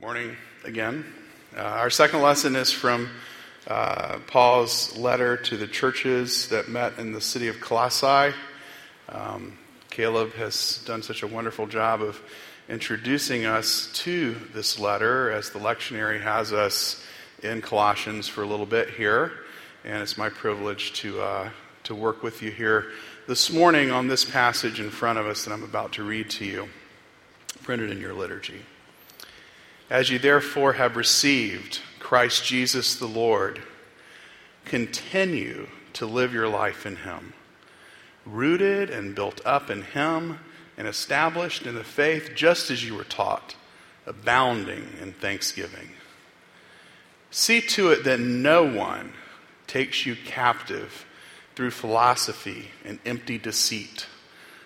Morning 0.00 0.36
again. 0.64 1.04
Uh, 1.56 1.60
our 1.60 1.88
second 1.88 2.20
lesson 2.20 2.56
is 2.56 2.72
from 2.72 3.08
uh, 3.68 4.18
Paul's 4.26 4.94
letter 4.98 5.36
to 5.36 5.56
the 5.56 5.68
churches 5.68 6.48
that 6.48 6.68
met 6.68 6.98
in 6.98 7.12
the 7.12 7.20
city 7.20 7.46
of 7.46 7.60
Colossae. 7.60 8.34
Um, 9.08 9.56
Caleb 9.90 10.32
has 10.34 10.82
done 10.84 11.00
such 11.04 11.22
a 11.22 11.28
wonderful 11.28 11.68
job 11.68 12.02
of 12.02 12.20
introducing 12.68 13.46
us 13.46 13.88
to 13.94 14.34
this 14.52 14.80
letter 14.80 15.30
as 15.30 15.50
the 15.50 15.60
lectionary 15.60 16.20
has 16.20 16.52
us 16.52 17.02
in 17.44 17.62
Colossians 17.62 18.26
for 18.26 18.42
a 18.42 18.46
little 18.46 18.66
bit 18.66 18.90
here. 18.90 19.30
And 19.84 20.02
it's 20.02 20.18
my 20.18 20.28
privilege 20.28 20.92
to, 20.94 21.20
uh, 21.20 21.50
to 21.84 21.94
work 21.94 22.24
with 22.24 22.42
you 22.42 22.50
here 22.50 22.90
this 23.28 23.50
morning 23.50 23.92
on 23.92 24.08
this 24.08 24.24
passage 24.24 24.80
in 24.80 24.90
front 24.90 25.20
of 25.20 25.26
us 25.26 25.44
that 25.44 25.52
I'm 25.52 25.62
about 25.62 25.92
to 25.92 26.02
read 26.02 26.30
to 26.30 26.44
you, 26.44 26.68
printed 27.62 27.90
in 27.90 28.00
your 28.00 28.12
liturgy. 28.12 28.64
As 29.90 30.10
you 30.10 30.18
therefore 30.18 30.74
have 30.74 30.96
received 30.96 31.80
Christ 31.98 32.44
Jesus 32.44 32.94
the 32.94 33.06
Lord, 33.06 33.62
continue 34.64 35.68
to 35.94 36.06
live 36.06 36.32
your 36.32 36.48
life 36.48 36.86
in 36.86 36.96
Him, 36.96 37.34
rooted 38.24 38.88
and 38.90 39.14
built 39.14 39.40
up 39.44 39.70
in 39.70 39.82
Him 39.82 40.38
and 40.76 40.88
established 40.88 41.66
in 41.66 41.74
the 41.74 41.84
faith 41.84 42.32
just 42.34 42.70
as 42.70 42.84
you 42.84 42.94
were 42.94 43.04
taught, 43.04 43.56
abounding 44.06 44.88
in 45.00 45.12
thanksgiving. 45.12 45.90
See 47.30 47.60
to 47.60 47.90
it 47.90 48.04
that 48.04 48.20
no 48.20 48.64
one 48.64 49.12
takes 49.66 50.06
you 50.06 50.16
captive 50.16 51.04
through 51.54 51.70
philosophy 51.70 52.70
and 52.84 52.98
empty 53.04 53.38
deceit, 53.38 54.06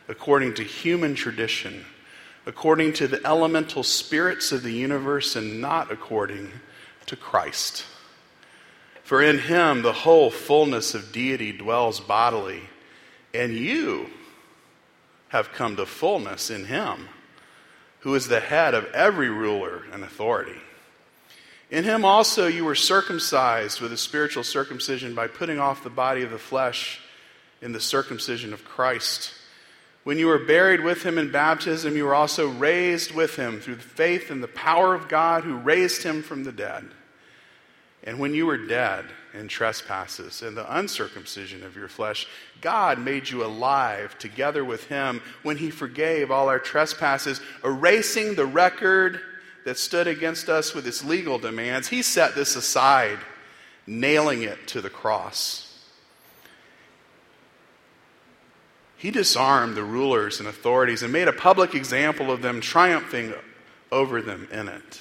according 0.06 0.54
to 0.54 0.62
human 0.62 1.14
tradition 1.14 1.84
according 2.48 2.94
to 2.94 3.06
the 3.06 3.24
elemental 3.26 3.82
spirits 3.82 4.52
of 4.52 4.62
the 4.62 4.72
universe 4.72 5.36
and 5.36 5.60
not 5.60 5.92
according 5.92 6.50
to 7.04 7.14
Christ. 7.14 7.84
For 9.04 9.22
in 9.22 9.38
him 9.38 9.82
the 9.82 9.92
whole 9.92 10.30
fullness 10.30 10.94
of 10.94 11.12
deity 11.12 11.52
dwells 11.52 12.00
bodily, 12.00 12.62
and 13.34 13.54
you 13.54 14.08
have 15.28 15.52
come 15.52 15.76
to 15.76 15.84
fullness 15.84 16.48
in 16.48 16.64
him, 16.64 17.10
who 18.00 18.14
is 18.14 18.28
the 18.28 18.40
head 18.40 18.72
of 18.72 18.86
every 18.94 19.28
ruler 19.28 19.82
and 19.92 20.02
authority. 20.02 20.58
In 21.70 21.84
him 21.84 22.02
also 22.02 22.46
you 22.46 22.64
were 22.64 22.74
circumcised 22.74 23.82
with 23.82 23.92
a 23.92 23.98
spiritual 23.98 24.42
circumcision 24.42 25.14
by 25.14 25.26
putting 25.26 25.58
off 25.58 25.84
the 25.84 25.90
body 25.90 26.22
of 26.22 26.30
the 26.30 26.38
flesh 26.38 26.98
in 27.60 27.72
the 27.72 27.80
circumcision 27.80 28.54
of 28.54 28.64
Christ 28.64 29.34
when 30.08 30.18
you 30.18 30.28
were 30.28 30.38
buried 30.38 30.80
with 30.80 31.02
him 31.02 31.18
in 31.18 31.30
baptism, 31.30 31.94
you 31.94 32.02
were 32.06 32.14
also 32.14 32.48
raised 32.48 33.12
with 33.12 33.36
him 33.36 33.60
through 33.60 33.76
faith 33.76 34.30
in 34.30 34.40
the 34.40 34.48
power 34.48 34.94
of 34.94 35.06
God 35.06 35.44
who 35.44 35.58
raised 35.58 36.02
him 36.02 36.22
from 36.22 36.44
the 36.44 36.50
dead. 36.50 36.88
And 38.04 38.18
when 38.18 38.32
you 38.32 38.46
were 38.46 38.56
dead 38.56 39.04
in 39.34 39.48
trespasses 39.48 40.40
and 40.40 40.56
the 40.56 40.78
uncircumcision 40.78 41.62
of 41.62 41.76
your 41.76 41.88
flesh, 41.88 42.26
God 42.62 42.98
made 42.98 43.28
you 43.28 43.44
alive 43.44 44.18
together 44.18 44.64
with 44.64 44.84
him 44.84 45.20
when 45.42 45.58
he 45.58 45.68
forgave 45.68 46.30
all 46.30 46.48
our 46.48 46.58
trespasses, 46.58 47.42
erasing 47.62 48.34
the 48.34 48.46
record 48.46 49.20
that 49.66 49.76
stood 49.76 50.06
against 50.06 50.48
us 50.48 50.72
with 50.72 50.86
its 50.86 51.04
legal 51.04 51.38
demands. 51.38 51.86
He 51.86 52.00
set 52.00 52.34
this 52.34 52.56
aside, 52.56 53.18
nailing 53.86 54.40
it 54.40 54.68
to 54.68 54.80
the 54.80 54.88
cross. 54.88 55.67
He 58.98 59.12
disarmed 59.12 59.76
the 59.76 59.84
rulers 59.84 60.40
and 60.40 60.48
authorities 60.48 61.02
and 61.02 61.12
made 61.12 61.28
a 61.28 61.32
public 61.32 61.74
example 61.74 62.32
of 62.32 62.42
them, 62.42 62.60
triumphing 62.60 63.32
over 63.92 64.20
them 64.20 64.48
in 64.50 64.68
it. 64.68 65.00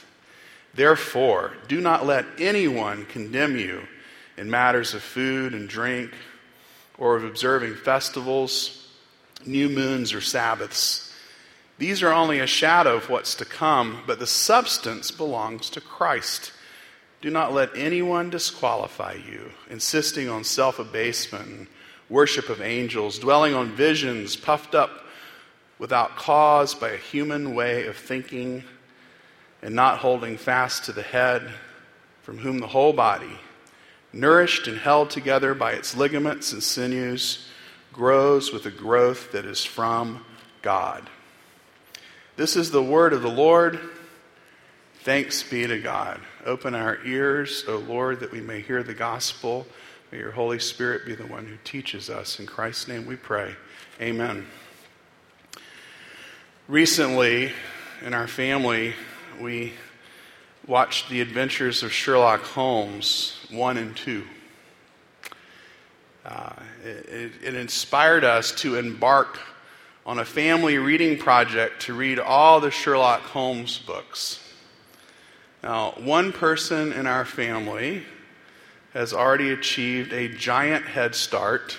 Therefore, 0.75 1.53
do 1.67 1.81
not 1.81 2.05
let 2.05 2.25
anyone 2.37 3.05
condemn 3.05 3.57
you 3.57 3.81
in 4.37 4.51
matters 4.51 4.93
of 4.93 5.01
food 5.01 5.55
and 5.55 5.67
drink, 5.67 6.11
or 6.99 7.15
of 7.15 7.23
observing 7.23 7.75
festivals, 7.75 8.87
new 9.45 9.67
moons, 9.67 10.13
or 10.13 10.21
Sabbaths. 10.21 11.11
These 11.79 12.01
are 12.03 12.13
only 12.13 12.39
a 12.39 12.47
shadow 12.47 12.95
of 12.97 13.09
what's 13.09 13.33
to 13.35 13.45
come, 13.45 14.03
but 14.05 14.19
the 14.19 14.27
substance 14.27 15.09
belongs 15.09 15.71
to 15.71 15.81
Christ. 15.81 16.51
Do 17.21 17.31
not 17.31 17.53
let 17.53 17.75
anyone 17.75 18.29
disqualify 18.29 19.13
you, 19.13 19.51
insisting 19.69 20.29
on 20.29 20.43
self 20.43 20.77
abasement 20.77 21.67
worship 22.09 22.49
of 22.49 22.61
angels, 22.61 23.19
dwelling 23.19 23.53
on 23.53 23.75
visions, 23.75 24.35
puffed 24.35 24.75
up 24.75 25.05
without 25.79 26.15
cause 26.15 26.73
by 26.73 26.89
a 26.89 26.97
human 26.97 27.53
way 27.53 27.85
of 27.87 27.95
thinking, 27.95 28.63
and 29.61 29.75
not 29.75 29.99
holding 29.99 30.37
fast 30.37 30.85
to 30.85 30.91
the 30.91 31.01
head, 31.01 31.49
from 32.21 32.37
whom 32.37 32.59
the 32.59 32.67
whole 32.67 32.93
body, 32.93 33.39
nourished 34.13 34.67
and 34.67 34.77
held 34.77 35.09
together 35.09 35.53
by 35.53 35.71
its 35.73 35.95
ligaments 35.95 36.53
and 36.53 36.63
sinews, 36.63 37.47
grows 37.91 38.51
with 38.51 38.65
a 38.65 38.71
growth 38.71 39.31
that 39.31 39.45
is 39.45 39.65
from 39.65 40.23
God. 40.61 41.09
This 42.35 42.55
is 42.55 42.69
the 42.69 42.83
word 42.83 43.13
of 43.13 43.23
the 43.23 43.29
Lord. 43.29 43.79
Thanks 45.01 45.41
be 45.41 45.65
to 45.65 45.79
God. 45.79 46.19
Open 46.45 46.75
our 46.75 46.99
ears, 47.05 47.63
O 47.67 47.77
Lord, 47.77 48.19
that 48.19 48.31
we 48.31 48.41
may 48.41 48.61
hear 48.61 48.83
the 48.83 48.93
gospel. 48.93 49.65
May 50.09 50.19
your 50.19 50.31
Holy 50.31 50.59
Spirit 50.59 51.05
be 51.05 51.15
the 51.15 51.25
one 51.25 51.45
who 51.45 51.57
teaches 51.65 52.09
us. 52.09 52.39
In 52.39 52.45
Christ's 52.45 52.87
name 52.87 53.05
we 53.05 53.17
pray. 53.17 53.55
Amen. 53.99 54.47
Recently, 56.69 57.51
in 58.01 58.13
our 58.13 58.27
family, 58.27 58.93
we 59.41 59.73
watched 60.65 61.09
The 61.09 61.19
Adventures 61.19 61.83
of 61.83 61.91
Sherlock 61.91 62.41
Holmes 62.43 63.37
1 63.51 63.75
and 63.75 63.97
2. 63.97 64.23
Uh, 66.25 66.53
it, 66.85 67.31
it 67.43 67.55
inspired 67.55 68.23
us 68.23 68.53
to 68.53 68.77
embark 68.77 69.39
on 70.05 70.19
a 70.19 70.25
family 70.25 70.77
reading 70.77 71.17
project 71.17 71.81
to 71.81 71.93
read 71.93 72.17
all 72.17 72.61
the 72.61 72.71
Sherlock 72.71 73.23
Holmes 73.23 73.77
books. 73.79 74.41
Now, 75.63 75.95
one 75.97 76.31
person 76.31 76.93
in 76.93 77.07
our 77.07 77.25
family 77.25 78.03
has 78.93 79.13
already 79.13 79.51
achieved 79.51 80.13
a 80.13 80.27
giant 80.27 80.85
head 80.85 81.15
start, 81.15 81.77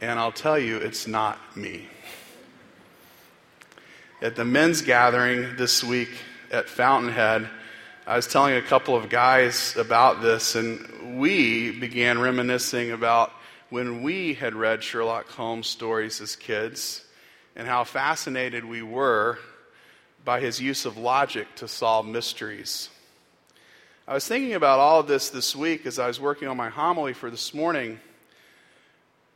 and 0.00 0.18
I'll 0.18 0.32
tell 0.32 0.58
you, 0.58 0.76
it's 0.76 1.06
not 1.06 1.38
me. 1.56 1.88
At 4.22 4.36
the 4.36 4.44
men's 4.44 4.82
gathering 4.82 5.56
this 5.56 5.82
week 5.82 6.10
at 6.50 6.68
Fountainhead, 6.68 7.48
I 8.06 8.16
was 8.16 8.26
telling 8.26 8.54
a 8.54 8.62
couple 8.62 8.96
of 8.96 9.08
guys 9.08 9.76
about 9.76 10.20
this, 10.20 10.54
and 10.56 11.18
we 11.18 11.70
began 11.70 12.18
reminiscing 12.18 12.90
about 12.90 13.32
when 13.70 14.02
we 14.02 14.34
had 14.34 14.54
read 14.54 14.82
Sherlock 14.82 15.28
Holmes 15.28 15.68
stories 15.68 16.20
as 16.20 16.36
kids 16.36 17.04
and 17.56 17.66
how 17.66 17.84
fascinated 17.84 18.64
we 18.64 18.82
were 18.82 19.38
by 20.24 20.40
his 20.40 20.60
use 20.60 20.84
of 20.84 20.96
logic 20.96 21.46
to 21.56 21.68
solve 21.68 22.06
mysteries. 22.06 22.90
I 24.08 24.14
was 24.14 24.26
thinking 24.26 24.54
about 24.54 24.80
all 24.80 25.00
of 25.00 25.06
this 25.06 25.28
this 25.30 25.54
week 25.54 25.86
as 25.86 25.98
I 25.98 26.06
was 26.06 26.20
working 26.20 26.48
on 26.48 26.56
my 26.56 26.68
homily 26.68 27.12
for 27.12 27.30
this 27.30 27.54
morning. 27.54 28.00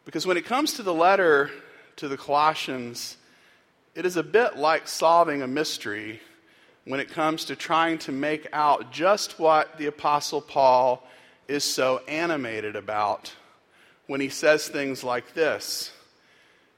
Because 0.04 0.26
when 0.26 0.36
it 0.36 0.44
comes 0.44 0.74
to 0.74 0.82
the 0.82 0.94
letter 0.94 1.50
to 1.96 2.08
the 2.08 2.16
Colossians, 2.16 3.16
it 3.94 4.04
is 4.04 4.16
a 4.16 4.22
bit 4.22 4.56
like 4.56 4.88
solving 4.88 5.42
a 5.42 5.46
mystery 5.46 6.20
when 6.84 6.98
it 6.98 7.10
comes 7.10 7.44
to 7.46 7.56
trying 7.56 7.98
to 7.98 8.12
make 8.12 8.48
out 8.52 8.90
just 8.90 9.38
what 9.38 9.78
the 9.78 9.86
Apostle 9.86 10.40
Paul 10.40 11.06
is 11.46 11.62
so 11.62 12.00
animated 12.08 12.74
about 12.74 13.32
when 14.06 14.20
he 14.20 14.28
says 14.28 14.68
things 14.68 15.04
like 15.04 15.34
this 15.34 15.92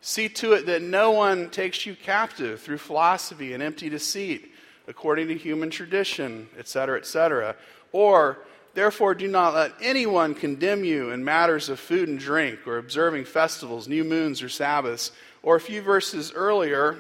See 0.01 0.29
to 0.29 0.53
it 0.53 0.67
that 0.67 0.83
no 0.83 1.11
one 1.11 1.51
takes 1.51 1.85
you 1.85 1.97
captive 1.97 2.61
through 2.61 2.79
philosophy 2.79 3.55
and 3.55 3.63
empty 3.63 3.89
deceit, 3.89 4.55
according 4.89 5.29
to 5.29 5.35
human 5.35 5.71
tradition, 5.71 6.49
etc., 6.59 6.99
etc 6.99 7.57
or, 7.97 8.39
therefore, 8.75 9.15
do 9.15 9.27
not 9.27 9.55
let 9.55 9.73
anyone 9.81 10.35
condemn 10.35 10.85
you 10.85 11.11
in 11.11 11.25
matters 11.25 11.71
of 11.71 11.81
food 11.81 12.11
and 12.11 12.19
drink, 12.19 12.67
or 12.67 12.77
observing 12.77 13.25
festivals, 13.25 13.89
new 13.89 14.05
moons, 14.05 14.43
or 14.43 14.51
Sabbaths. 14.51 15.13
Or 15.43 15.57
a 15.57 15.61
few 15.61 15.81
verses 15.81 16.31
earlier, 16.35 16.97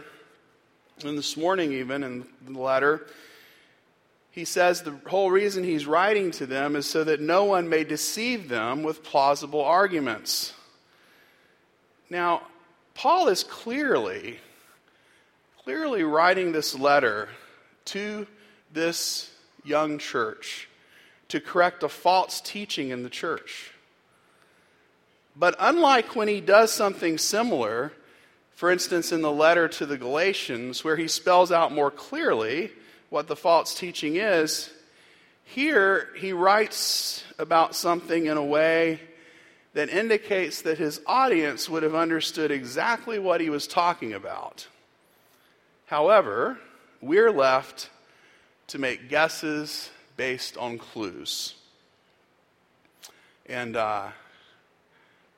and 1.04 1.18
this 1.18 1.36
morning 1.36 1.72
even 1.72 2.02
in 2.02 2.26
the 2.48 2.58
letter, 2.58 3.06
he 4.30 4.46
says 4.46 4.80
the 4.80 4.96
whole 5.06 5.30
reason 5.30 5.64
he's 5.64 5.86
writing 5.86 6.30
to 6.32 6.46
them 6.46 6.76
is 6.76 6.86
so 6.86 7.04
that 7.04 7.20
no 7.20 7.44
one 7.44 7.68
may 7.68 7.84
deceive 7.84 8.48
them 8.48 8.82
with 8.82 9.02
plausible 9.02 9.62
arguments. 9.62 10.54
Now, 12.08 12.42
Paul 12.94 13.28
is 13.28 13.44
clearly, 13.44 14.38
clearly 15.64 16.04
writing 16.04 16.52
this 16.52 16.74
letter 16.78 17.28
to 17.86 18.26
this 18.72 19.30
young 19.64 19.98
church 19.98 20.68
to 21.28 21.40
correct 21.40 21.82
a 21.82 21.88
false 21.88 22.40
teaching 22.40 22.90
in 22.90 23.02
the 23.02 23.10
church. 23.10 23.72
But 25.34 25.56
unlike 25.58 26.16
when 26.16 26.28
he 26.28 26.40
does 26.40 26.72
something 26.72 27.18
similar, 27.18 27.92
for 28.54 28.70
instance, 28.70 29.12
in 29.12 29.20
the 29.20 29.32
letter 29.32 29.68
to 29.68 29.86
the 29.86 29.98
Galatians, 29.98 30.82
where 30.82 30.96
he 30.96 31.08
spells 31.08 31.52
out 31.52 31.72
more 31.72 31.90
clearly 31.90 32.70
what 33.10 33.26
the 33.26 33.36
false 33.36 33.74
teaching 33.74 34.16
is, 34.16 34.70
here 35.44 36.08
he 36.16 36.32
writes 36.32 37.22
about 37.38 37.74
something 37.74 38.26
in 38.26 38.36
a 38.36 38.44
way 38.44 39.00
that 39.74 39.90
indicates 39.90 40.62
that 40.62 40.78
his 40.78 41.02
audience 41.06 41.68
would 41.68 41.82
have 41.82 41.94
understood 41.94 42.50
exactly 42.50 43.18
what 43.18 43.42
he 43.42 43.50
was 43.50 43.66
talking 43.66 44.14
about. 44.14 44.66
However, 45.84 46.58
we're 47.00 47.30
left 47.30 47.90
to 48.68 48.78
make 48.78 49.08
guesses 49.08 49.90
based 50.16 50.56
on 50.56 50.78
clues. 50.78 51.54
And 53.46 53.76
uh, 53.76 54.08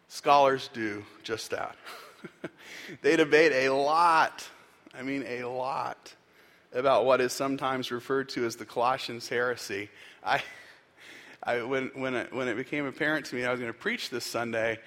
scholars 0.08 0.70
do 0.72 1.04
just 1.22 1.50
that. 1.50 1.76
they 3.02 3.16
debate 3.16 3.52
a 3.66 3.72
lot, 3.72 4.48
I 4.98 5.02
mean, 5.02 5.24
a 5.26 5.44
lot, 5.44 6.14
about 6.72 7.04
what 7.04 7.20
is 7.20 7.32
sometimes 7.32 7.90
referred 7.90 8.28
to 8.30 8.46
as 8.46 8.56
the 8.56 8.64
Colossians 8.64 9.28
heresy. 9.28 9.90
I, 10.24 10.42
I, 11.42 11.62
when, 11.62 11.90
when, 11.94 12.14
it, 12.14 12.32
when 12.32 12.48
it 12.48 12.56
became 12.56 12.86
apparent 12.86 13.26
to 13.26 13.36
me 13.36 13.44
I 13.44 13.50
was 13.50 13.60
going 13.60 13.72
to 13.72 13.78
preach 13.78 14.10
this 14.10 14.24
Sunday, 14.24 14.78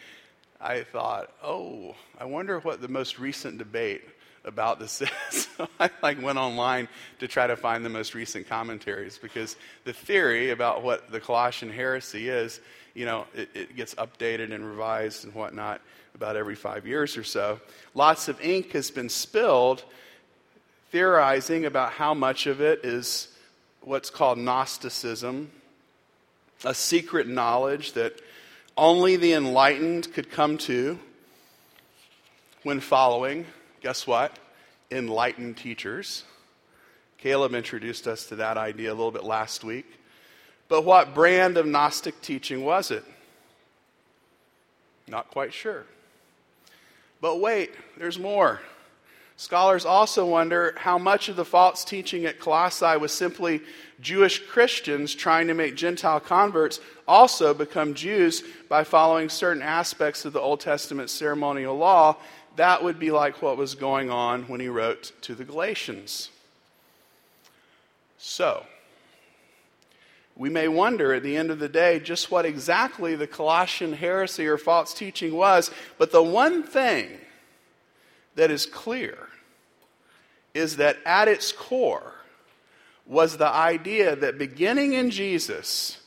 I 0.59 0.83
thought, 0.83 1.31
oh, 1.43 1.95
I 2.19 2.25
wonder 2.25 2.59
what 2.59 2.81
the 2.81 2.87
most 2.87 3.19
recent 3.19 3.57
debate 3.57 4.03
about 4.45 4.79
this 4.79 5.01
is. 5.31 5.47
so 5.57 5.67
I 5.79 5.89
like 6.01 6.21
went 6.21 6.37
online 6.37 6.87
to 7.19 7.27
try 7.27 7.47
to 7.47 7.55
find 7.55 7.85
the 7.85 7.89
most 7.89 8.13
recent 8.13 8.47
commentaries 8.47 9.17
because 9.17 9.55
the 9.85 9.93
theory 9.93 10.51
about 10.51 10.83
what 10.83 11.11
the 11.11 11.19
Colossian 11.19 11.71
heresy 11.71 12.29
is, 12.29 12.59
you 12.93 13.05
know, 13.05 13.25
it, 13.33 13.49
it 13.53 13.75
gets 13.75 13.95
updated 13.95 14.53
and 14.53 14.67
revised 14.67 15.23
and 15.23 15.33
whatnot 15.33 15.81
about 16.15 16.35
every 16.35 16.55
five 16.55 16.85
years 16.85 17.17
or 17.17 17.23
so. 17.23 17.59
Lots 17.93 18.27
of 18.27 18.39
ink 18.41 18.71
has 18.71 18.91
been 18.91 19.09
spilled 19.09 19.83
theorizing 20.91 21.65
about 21.65 21.93
how 21.93 22.13
much 22.13 22.47
of 22.47 22.59
it 22.59 22.83
is 22.83 23.29
what's 23.81 24.09
called 24.09 24.37
Gnosticism, 24.37 25.49
a 26.65 26.73
secret 26.73 27.27
knowledge 27.27 27.93
that 27.93 28.19
only 28.77 29.15
the 29.15 29.33
enlightened 29.33 30.13
could 30.13 30.29
come 30.29 30.57
to 30.59 30.99
when 32.63 32.79
following 32.79 33.45
guess 33.81 34.07
what? 34.07 34.37
Enlightened 34.91 35.57
teachers. 35.57 36.23
Caleb 37.17 37.53
introduced 37.53 38.07
us 38.07 38.25
to 38.27 38.37
that 38.37 38.57
idea 38.57 38.89
a 38.89 38.95
little 38.95 39.11
bit 39.11 39.23
last 39.23 39.63
week. 39.63 39.85
But 40.67 40.85
what 40.85 41.13
brand 41.13 41.57
of 41.57 41.65
Gnostic 41.65 42.21
teaching 42.21 42.63
was 42.63 42.91
it? 42.91 43.03
Not 45.07 45.29
quite 45.29 45.53
sure. 45.53 45.85
But 47.19 47.39
wait, 47.39 47.71
there's 47.97 48.17
more. 48.17 48.61
Scholars 49.37 49.85
also 49.85 50.25
wonder 50.25 50.75
how 50.77 50.97
much 50.97 51.27
of 51.27 51.35
the 51.35 51.45
false 51.45 51.83
teaching 51.83 52.25
at 52.25 52.39
Colossae 52.39 52.97
was 52.97 53.11
simply 53.11 53.61
Jewish 53.99 54.39
Christians 54.47 55.15
trying 55.15 55.47
to 55.47 55.53
make 55.53 55.75
Gentile 55.75 56.19
converts 56.19 56.79
also 57.07 57.53
become 57.53 57.93
Jews 57.93 58.43
by 58.69 58.83
following 58.83 59.29
certain 59.29 59.63
aspects 59.63 60.25
of 60.25 60.33
the 60.33 60.39
Old 60.39 60.59
Testament 60.59 61.09
ceremonial 61.09 61.75
law 61.75 62.17
that 62.55 62.83
would 62.83 62.99
be 62.99 63.11
like 63.11 63.41
what 63.41 63.57
was 63.57 63.75
going 63.75 64.09
on 64.09 64.43
when 64.43 64.59
he 64.59 64.67
wrote 64.67 65.11
to 65.21 65.35
the 65.35 65.45
Galatians. 65.45 66.29
So, 68.17 68.65
we 70.35 70.49
may 70.49 70.67
wonder 70.67 71.13
at 71.13 71.23
the 71.23 71.37
end 71.37 71.51
of 71.51 71.59
the 71.59 71.69
day 71.69 71.99
just 71.99 72.31
what 72.31 72.45
exactly 72.45 73.15
the 73.15 73.27
Colossian 73.27 73.93
heresy 73.93 74.47
or 74.47 74.57
false 74.57 74.93
teaching 74.93 75.33
was, 75.33 75.71
but 75.97 76.11
the 76.11 76.23
one 76.23 76.63
thing 76.63 77.09
that 78.35 78.51
is 78.51 78.65
clear 78.65 79.17
is 80.53 80.77
that 80.77 80.97
at 81.05 81.27
its 81.27 81.51
core 81.51 82.13
was 83.05 83.37
the 83.37 83.47
idea 83.47 84.15
that 84.15 84.37
beginning 84.37 84.93
in 84.93 85.09
Jesus, 85.09 85.99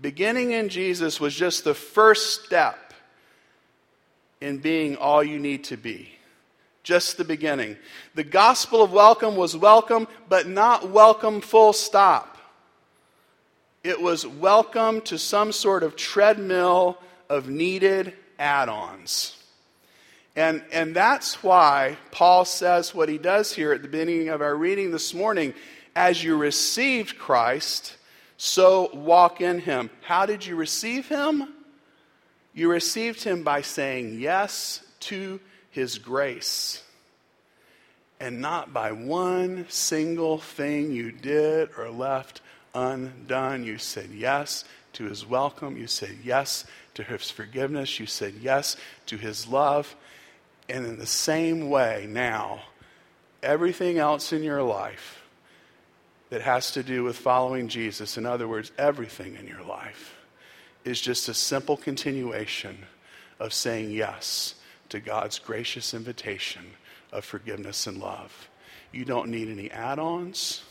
beginning 0.00 0.52
in 0.52 0.68
Jesus 0.68 1.20
was 1.20 1.34
just 1.34 1.64
the 1.64 1.74
first 1.74 2.44
step 2.44 2.91
in 4.42 4.58
being 4.58 4.96
all 4.96 5.22
you 5.22 5.38
need 5.38 5.64
to 5.64 5.76
be. 5.76 6.12
Just 6.82 7.16
the 7.16 7.24
beginning. 7.24 7.76
The 8.14 8.24
gospel 8.24 8.82
of 8.82 8.92
welcome 8.92 9.36
was 9.36 9.56
welcome, 9.56 10.08
but 10.28 10.48
not 10.48 10.90
welcome 10.90 11.40
full 11.40 11.72
stop. 11.72 12.36
It 13.84 14.00
was 14.00 14.26
welcome 14.26 15.00
to 15.02 15.16
some 15.16 15.52
sort 15.52 15.84
of 15.84 15.96
treadmill 15.96 16.98
of 17.28 17.48
needed 17.48 18.14
add 18.38 18.68
ons. 18.68 19.36
And, 20.34 20.62
and 20.72 20.94
that's 20.94 21.42
why 21.42 21.98
Paul 22.10 22.44
says 22.44 22.94
what 22.94 23.08
he 23.08 23.18
does 23.18 23.52
here 23.52 23.72
at 23.72 23.82
the 23.82 23.88
beginning 23.88 24.28
of 24.28 24.40
our 24.40 24.56
reading 24.56 24.90
this 24.90 25.14
morning 25.14 25.54
as 25.94 26.24
you 26.24 26.36
received 26.36 27.18
Christ, 27.18 27.96
so 28.38 28.90
walk 28.94 29.40
in 29.40 29.60
him. 29.60 29.90
How 30.00 30.26
did 30.26 30.44
you 30.44 30.56
receive 30.56 31.08
him? 31.08 31.48
You 32.54 32.70
received 32.70 33.24
him 33.24 33.42
by 33.42 33.62
saying 33.62 34.20
yes 34.20 34.82
to 35.00 35.40
his 35.70 35.98
grace 35.98 36.82
and 38.20 38.40
not 38.40 38.72
by 38.72 38.92
one 38.92 39.66
single 39.68 40.38
thing 40.38 40.92
you 40.92 41.10
did 41.10 41.70
or 41.76 41.90
left 41.90 42.40
undone. 42.74 43.64
You 43.64 43.78
said 43.78 44.10
yes 44.12 44.64
to 44.92 45.06
his 45.06 45.26
welcome. 45.26 45.76
You 45.76 45.86
said 45.86 46.18
yes 46.22 46.64
to 46.94 47.02
his 47.02 47.30
forgiveness. 47.30 47.98
You 47.98 48.06
said 48.06 48.34
yes 48.40 48.76
to 49.06 49.16
his 49.16 49.48
love. 49.48 49.96
And 50.68 50.86
in 50.86 50.98
the 50.98 51.06
same 51.06 51.68
way, 51.68 52.06
now, 52.08 52.62
everything 53.42 53.98
else 53.98 54.32
in 54.32 54.42
your 54.42 54.62
life 54.62 55.24
that 56.30 56.42
has 56.42 56.70
to 56.72 56.82
do 56.82 57.02
with 57.02 57.16
following 57.16 57.66
Jesus, 57.66 58.16
in 58.16 58.24
other 58.24 58.46
words, 58.46 58.70
everything 58.78 59.34
in 59.34 59.48
your 59.48 59.64
life, 59.64 60.14
is 60.84 61.00
just 61.00 61.28
a 61.28 61.34
simple 61.34 61.76
continuation 61.76 62.78
of 63.38 63.52
saying 63.52 63.90
yes 63.90 64.54
to 64.88 65.00
God's 65.00 65.38
gracious 65.38 65.94
invitation 65.94 66.62
of 67.12 67.24
forgiveness 67.24 67.86
and 67.86 67.98
love. 67.98 68.48
You 68.92 69.04
don't 69.04 69.30
need 69.30 69.48
any 69.48 69.70
add 69.70 69.98
ons, 69.98 70.62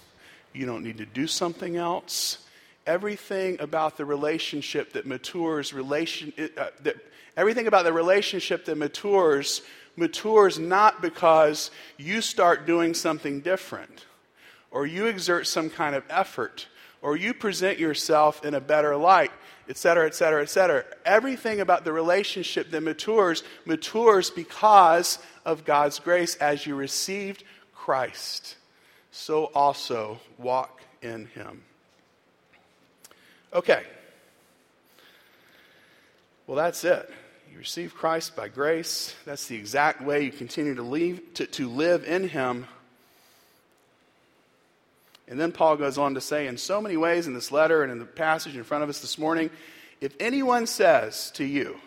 you 0.53 0.65
don't 0.65 0.83
need 0.83 0.97
to 0.97 1.05
do 1.05 1.27
something 1.27 1.77
else. 1.77 2.39
Everything 2.87 3.59
about 3.59 3.95
the 3.95 4.05
relationship 4.05 4.93
that 4.93 5.05
matures, 5.05 5.71
relation, 5.71 6.33
uh, 6.57 6.67
that, 6.81 6.95
everything 7.37 7.67
about 7.67 7.85
the 7.85 7.93
relationship 7.93 8.65
that 8.65 8.75
matures, 8.75 9.61
matures 9.95 10.57
not 10.57 11.01
because 11.01 11.69
you 11.97 12.21
start 12.21 12.65
doing 12.65 12.93
something 12.93 13.39
different 13.41 14.05
or 14.71 14.85
you 14.85 15.05
exert 15.05 15.45
some 15.45 15.69
kind 15.69 15.95
of 15.95 16.03
effort 16.09 16.67
or 17.01 17.15
you 17.15 17.33
present 17.33 17.77
yourself 17.77 18.43
in 18.45 18.53
a 18.53 18.61
better 18.61 18.95
light 18.95 19.31
et 19.71 19.77
cetera, 19.77 20.05
et 20.05 20.13
cetera, 20.13 20.41
et 20.41 20.49
cetera. 20.49 20.83
Everything 21.05 21.61
about 21.61 21.85
the 21.85 21.93
relationship 21.93 22.71
that 22.71 22.81
matures, 22.81 23.41
matures 23.63 24.29
because 24.29 25.17
of 25.45 25.63
God's 25.63 25.97
grace 25.97 26.35
as 26.35 26.67
you 26.67 26.75
received 26.75 27.45
Christ. 27.73 28.57
So 29.13 29.45
also 29.55 30.19
walk 30.37 30.81
in 31.01 31.27
Him. 31.27 31.63
Okay. 33.53 33.83
Well, 36.47 36.57
that's 36.57 36.83
it. 36.83 37.09
You 37.49 37.57
receive 37.57 37.95
Christ 37.95 38.35
by 38.35 38.49
grace. 38.49 39.15
That's 39.23 39.47
the 39.47 39.55
exact 39.55 40.01
way 40.01 40.25
you 40.25 40.31
continue 40.33 40.75
to, 40.75 40.83
leave, 40.83 41.33
to, 41.35 41.45
to 41.45 41.69
live 41.69 42.03
in 42.03 42.27
Him 42.27 42.67
and 45.31 45.39
then 45.39 45.53
Paul 45.53 45.77
goes 45.77 45.97
on 45.97 46.15
to 46.15 46.21
say, 46.21 46.47
in 46.47 46.57
so 46.57 46.81
many 46.81 46.97
ways 46.97 47.25
in 47.25 47.33
this 47.33 47.53
letter 47.53 47.83
and 47.83 47.91
in 47.91 47.99
the 47.99 48.05
passage 48.05 48.57
in 48.57 48.65
front 48.65 48.83
of 48.83 48.89
us 48.89 48.99
this 48.99 49.17
morning, 49.17 49.49
if 50.01 50.13
anyone 50.19 50.67
says 50.67 51.31
to 51.35 51.45
you 51.45 51.79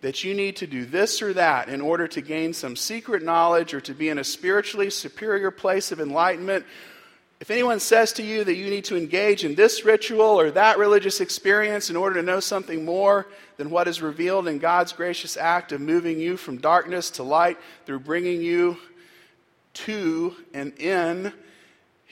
that 0.00 0.24
you 0.24 0.34
need 0.34 0.56
to 0.56 0.66
do 0.66 0.84
this 0.84 1.22
or 1.22 1.32
that 1.34 1.68
in 1.68 1.80
order 1.80 2.08
to 2.08 2.20
gain 2.20 2.52
some 2.52 2.74
secret 2.74 3.22
knowledge 3.22 3.72
or 3.72 3.80
to 3.82 3.94
be 3.94 4.08
in 4.08 4.18
a 4.18 4.24
spiritually 4.24 4.90
superior 4.90 5.52
place 5.52 5.92
of 5.92 6.00
enlightenment, 6.00 6.66
if 7.38 7.52
anyone 7.52 7.78
says 7.78 8.12
to 8.14 8.24
you 8.24 8.42
that 8.42 8.56
you 8.56 8.68
need 8.68 8.86
to 8.86 8.96
engage 8.96 9.44
in 9.44 9.54
this 9.54 9.84
ritual 9.84 10.40
or 10.40 10.50
that 10.50 10.76
religious 10.76 11.20
experience 11.20 11.88
in 11.88 11.94
order 11.94 12.16
to 12.16 12.26
know 12.26 12.40
something 12.40 12.84
more 12.84 13.28
than 13.58 13.70
what 13.70 13.86
is 13.86 14.02
revealed 14.02 14.48
in 14.48 14.58
God's 14.58 14.92
gracious 14.92 15.36
act 15.36 15.70
of 15.70 15.80
moving 15.80 16.18
you 16.18 16.36
from 16.36 16.56
darkness 16.56 17.10
to 17.10 17.22
light 17.22 17.58
through 17.86 18.00
bringing 18.00 18.42
you 18.42 18.76
to 19.74 20.34
and 20.52 20.76
in 20.80 21.32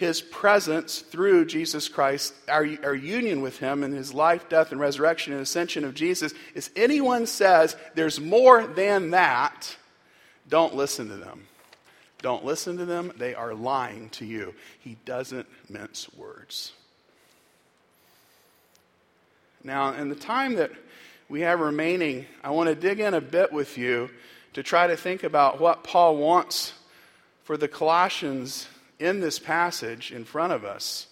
his 0.00 0.22
presence 0.22 1.00
through 1.00 1.44
Jesus 1.44 1.86
Christ, 1.86 2.32
our, 2.48 2.66
our 2.82 2.94
union 2.94 3.42
with 3.42 3.58
him 3.58 3.84
and 3.84 3.92
his 3.92 4.14
life, 4.14 4.48
death, 4.48 4.72
and 4.72 4.80
resurrection 4.80 5.34
and 5.34 5.42
ascension 5.42 5.84
of 5.84 5.92
Jesus, 5.92 6.32
if 6.54 6.70
anyone 6.74 7.26
says 7.26 7.76
there's 7.94 8.18
more 8.18 8.66
than 8.66 9.10
that, 9.10 9.76
don't 10.48 10.74
listen 10.74 11.08
to 11.10 11.16
them. 11.16 11.46
Don't 12.22 12.46
listen 12.46 12.78
to 12.78 12.86
them. 12.86 13.12
They 13.18 13.34
are 13.34 13.52
lying 13.52 14.08
to 14.10 14.24
you. 14.24 14.54
He 14.78 14.96
doesn't 15.04 15.46
mince 15.68 16.08
words. 16.16 16.72
Now, 19.62 19.92
in 19.92 20.08
the 20.08 20.14
time 20.14 20.54
that 20.54 20.70
we 21.28 21.42
have 21.42 21.60
remaining, 21.60 22.24
I 22.42 22.50
want 22.50 22.70
to 22.70 22.74
dig 22.74 23.00
in 23.00 23.12
a 23.12 23.20
bit 23.20 23.52
with 23.52 23.76
you 23.76 24.08
to 24.54 24.62
try 24.62 24.86
to 24.86 24.96
think 24.96 25.24
about 25.24 25.60
what 25.60 25.84
Paul 25.84 26.16
wants 26.16 26.72
for 27.44 27.58
the 27.58 27.68
Colossians 27.68 28.66
in 29.00 29.20
this 29.20 29.38
passage 29.38 30.12
in 30.12 30.24
front 30.24 30.52
of 30.52 30.64
us. 30.64 31.08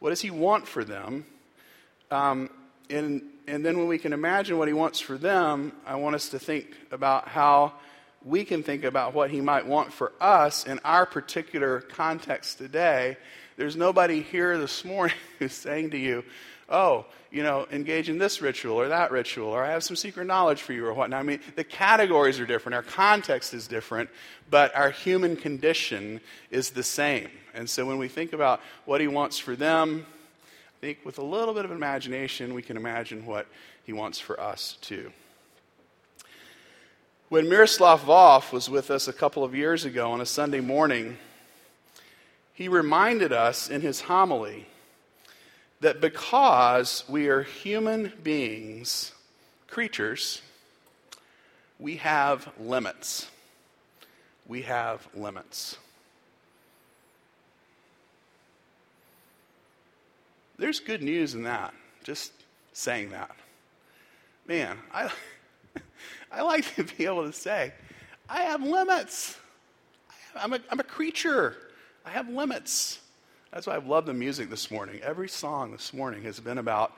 What 0.00 0.10
does 0.10 0.20
he 0.20 0.30
want 0.30 0.66
for 0.66 0.82
them? 0.82 1.26
Um, 2.10 2.50
and, 2.90 3.22
and 3.46 3.64
then 3.64 3.78
when 3.78 3.86
we 3.86 3.98
can 3.98 4.12
imagine 4.12 4.58
what 4.58 4.66
he 4.66 4.74
wants 4.74 4.98
for 4.98 5.18
them, 5.18 5.72
I 5.86 5.96
want 5.96 6.16
us 6.16 6.30
to 6.30 6.38
think 6.38 6.74
about 6.90 7.28
how 7.28 7.74
we 8.24 8.44
can 8.44 8.62
think 8.62 8.82
about 8.82 9.14
what 9.14 9.30
he 9.30 9.40
might 9.40 9.66
want 9.66 9.92
for 9.92 10.12
us 10.20 10.66
in 10.66 10.80
our 10.84 11.06
particular 11.06 11.80
context 11.80 12.58
today. 12.58 13.16
There's 13.56 13.76
nobody 13.76 14.22
here 14.22 14.58
this 14.58 14.84
morning 14.84 15.16
who's 15.38 15.52
saying 15.52 15.90
to 15.90 15.98
you, 15.98 16.24
oh, 16.68 17.06
you 17.30 17.42
know, 17.42 17.66
engage 17.70 18.08
in 18.08 18.18
this 18.18 18.40
ritual 18.40 18.76
or 18.76 18.88
that 18.88 19.10
ritual, 19.10 19.48
or 19.48 19.62
I 19.62 19.70
have 19.70 19.84
some 19.84 19.96
secret 19.96 20.26
knowledge 20.26 20.62
for 20.62 20.72
you 20.72 20.86
or 20.86 20.94
whatnot. 20.94 21.20
I 21.20 21.22
mean, 21.22 21.40
the 21.56 21.64
categories 21.64 22.40
are 22.40 22.46
different, 22.46 22.74
our 22.74 22.82
context 22.82 23.54
is 23.54 23.66
different, 23.66 24.10
but 24.50 24.74
our 24.74 24.90
human 24.90 25.36
condition 25.36 26.20
is 26.50 26.70
the 26.70 26.82
same. 26.82 27.28
And 27.54 27.68
so 27.68 27.86
when 27.86 27.98
we 27.98 28.08
think 28.08 28.32
about 28.32 28.60
what 28.84 29.00
he 29.00 29.08
wants 29.08 29.38
for 29.38 29.56
them, 29.56 30.06
I 30.46 30.80
think 30.80 30.98
with 31.04 31.18
a 31.18 31.24
little 31.24 31.54
bit 31.54 31.64
of 31.64 31.70
imagination, 31.70 32.54
we 32.54 32.62
can 32.62 32.76
imagine 32.76 33.26
what 33.26 33.46
he 33.84 33.92
wants 33.92 34.18
for 34.18 34.40
us 34.40 34.78
too. 34.80 35.12
When 37.30 37.48
Miroslav 37.48 38.04
Volf 38.04 38.52
was 38.52 38.70
with 38.70 38.90
us 38.90 39.06
a 39.06 39.12
couple 39.12 39.44
of 39.44 39.54
years 39.54 39.84
ago 39.84 40.12
on 40.12 40.20
a 40.22 40.26
Sunday 40.26 40.60
morning, 40.60 41.18
he 42.54 42.68
reminded 42.68 43.32
us 43.32 43.68
in 43.68 43.82
his 43.82 44.00
homily 44.02 44.66
that 45.80 46.00
because 46.00 47.04
we 47.08 47.28
are 47.28 47.42
human 47.42 48.12
beings, 48.22 49.12
creatures, 49.68 50.42
we 51.78 51.96
have 51.96 52.48
limits. 52.58 53.30
We 54.46 54.62
have 54.62 55.06
limits. 55.14 55.76
There's 60.58 60.80
good 60.80 61.02
news 61.02 61.34
in 61.34 61.44
that, 61.44 61.72
just 62.02 62.32
saying 62.72 63.10
that. 63.10 63.30
Man, 64.46 64.76
I, 64.92 65.10
I 66.32 66.42
like 66.42 66.74
to 66.74 66.84
be 66.84 67.04
able 67.04 67.24
to 67.26 67.32
say, 67.32 67.72
I 68.28 68.42
have 68.42 68.62
limits. 68.62 69.36
I'm 70.34 70.52
a, 70.52 70.60
I'm 70.70 70.80
a 70.80 70.84
creature. 70.84 71.56
I 72.04 72.10
have 72.10 72.28
limits. 72.28 72.98
That's 73.52 73.66
why 73.66 73.76
I've 73.76 73.86
loved 73.86 74.06
the 74.06 74.14
music 74.14 74.50
this 74.50 74.70
morning. 74.70 75.00
Every 75.02 75.28
song 75.28 75.72
this 75.72 75.94
morning 75.94 76.24
has 76.24 76.38
been 76.38 76.58
about 76.58 76.92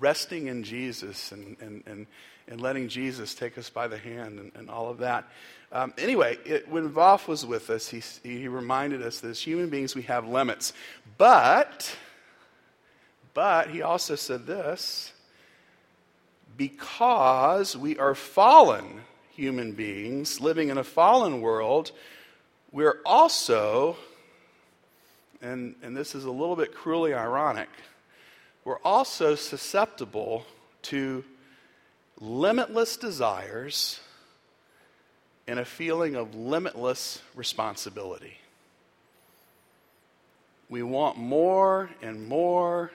resting 0.00 0.48
in 0.48 0.62
Jesus 0.62 1.32
and, 1.32 1.56
and, 1.60 1.82
and, 1.86 2.06
and 2.46 2.60
letting 2.60 2.88
Jesus 2.88 3.34
take 3.34 3.56
us 3.56 3.70
by 3.70 3.88
the 3.88 3.96
hand 3.96 4.38
and, 4.38 4.52
and 4.54 4.68
all 4.68 4.90
of 4.90 4.98
that. 4.98 5.24
Um, 5.72 5.94
anyway, 5.96 6.36
it, 6.44 6.68
when 6.68 6.90
Volf 6.90 7.26
was 7.26 7.46
with 7.46 7.70
us, 7.70 7.88
he, 7.88 8.02
he 8.22 8.48
reminded 8.48 9.00
us 9.00 9.20
that 9.20 9.28
as 9.28 9.40
human 9.40 9.70
beings 9.70 9.94
we 9.94 10.02
have 10.02 10.28
limits. 10.28 10.74
But, 11.16 11.96
but 13.32 13.70
he 13.70 13.80
also 13.80 14.14
said 14.14 14.46
this 14.46 15.10
because 16.54 17.76
we 17.76 17.96
are 17.96 18.14
fallen 18.14 19.00
human 19.30 19.72
beings 19.72 20.38
living 20.38 20.68
in 20.68 20.76
a 20.76 20.84
fallen 20.84 21.40
world, 21.40 21.92
we're 22.72 23.00
also 23.06 23.96
and, 25.44 25.74
and 25.82 25.96
this 25.96 26.14
is 26.14 26.24
a 26.24 26.30
little 26.30 26.56
bit 26.56 26.74
cruelly 26.74 27.12
ironic, 27.12 27.68
we're 28.64 28.78
also 28.78 29.34
susceptible 29.34 30.46
to 30.82 31.22
limitless 32.18 32.96
desires 32.96 34.00
and 35.46 35.58
a 35.58 35.64
feeling 35.64 36.14
of 36.14 36.34
limitless 36.34 37.20
responsibility. 37.34 38.38
We 40.70 40.82
want 40.82 41.18
more 41.18 41.90
and 42.00 42.26
more, 42.26 42.90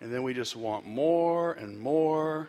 and 0.00 0.12
then 0.12 0.22
we 0.22 0.32
just 0.32 0.56
want 0.56 0.86
more 0.86 1.52
and 1.52 1.78
more, 1.78 2.48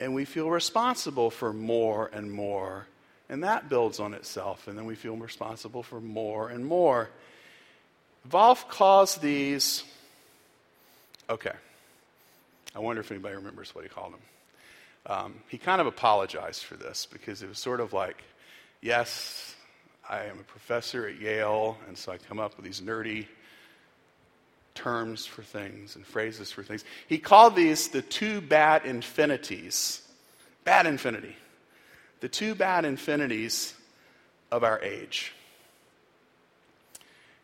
and 0.00 0.14
we 0.14 0.24
feel 0.24 0.48
responsible 0.48 1.30
for 1.30 1.52
more 1.52 2.10
and 2.14 2.32
more. 2.32 2.86
And 3.28 3.44
that 3.44 3.68
builds 3.68 4.00
on 4.00 4.14
itself, 4.14 4.68
and 4.68 4.78
then 4.78 4.86
we 4.86 4.94
feel 4.94 5.16
responsible 5.16 5.82
for 5.82 6.00
more 6.00 6.48
and 6.48 6.64
more. 6.64 7.10
Volf 8.28 8.68
calls 8.68 9.16
these, 9.16 9.82
okay, 11.28 11.52
I 12.74 12.78
wonder 12.78 13.00
if 13.00 13.10
anybody 13.10 13.34
remembers 13.34 13.74
what 13.74 13.84
he 13.84 13.90
called 13.90 14.12
them. 14.12 14.20
Um, 15.06 15.34
he 15.48 15.58
kind 15.58 15.80
of 15.80 15.86
apologized 15.86 16.64
for 16.64 16.76
this 16.76 17.06
because 17.10 17.42
it 17.42 17.48
was 17.48 17.58
sort 17.58 17.80
of 17.80 17.92
like, 17.92 18.22
yes, 18.82 19.54
I 20.08 20.24
am 20.24 20.38
a 20.38 20.44
professor 20.44 21.06
at 21.06 21.18
Yale, 21.18 21.78
and 21.88 21.96
so 21.96 22.12
I 22.12 22.18
come 22.18 22.38
up 22.38 22.56
with 22.56 22.64
these 22.64 22.80
nerdy 22.80 23.26
terms 24.74 25.26
for 25.26 25.42
things 25.42 25.96
and 25.96 26.06
phrases 26.06 26.52
for 26.52 26.62
things. 26.62 26.84
He 27.08 27.18
called 27.18 27.56
these 27.56 27.88
the 27.88 28.02
two 28.02 28.40
bad 28.40 28.84
infinities. 28.84 30.02
Bad 30.64 30.86
infinity. 30.86 31.36
The 32.20 32.28
two 32.28 32.54
bad 32.54 32.84
infinities 32.84 33.74
of 34.52 34.62
our 34.62 34.80
age 34.82 35.32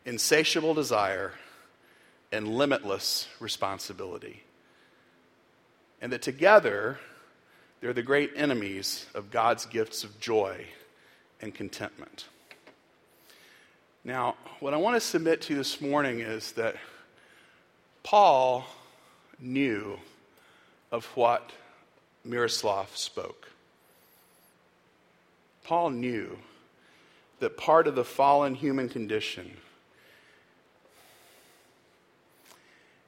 insatiable 0.07 0.73
desire, 0.73 1.33
and 2.31 2.47
limitless 2.47 3.27
responsibility. 3.41 4.41
And 6.01 6.13
that 6.13 6.21
together, 6.21 6.97
they're 7.81 7.93
the 7.93 8.01
great 8.01 8.31
enemies 8.35 9.05
of 9.13 9.31
God's 9.31 9.65
gifts 9.65 10.05
of 10.05 10.17
joy 10.19 10.65
and 11.41 11.53
contentment. 11.53 12.25
Now, 14.05 14.35
what 14.61 14.73
I 14.73 14.77
want 14.77 14.95
to 14.95 15.01
submit 15.01 15.41
to 15.41 15.53
you 15.53 15.57
this 15.57 15.81
morning 15.81 16.21
is 16.21 16.53
that 16.53 16.77
Paul 18.03 18.65
knew 19.39 19.99
of 20.89 21.05
what 21.17 21.51
Miroslav 22.23 22.95
spoke. 22.95 23.49
Paul 25.65 25.89
knew 25.89 26.37
that 27.41 27.57
part 27.57 27.87
of 27.87 27.95
the 27.95 28.05
fallen 28.05 28.55
human 28.55 28.87
condition 28.87 29.51